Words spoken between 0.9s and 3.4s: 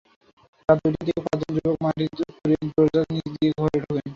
দিকে পাঁচজন যুবক মাটি খুঁড়ে দরজার নিচ